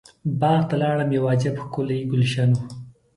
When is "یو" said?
1.17-1.23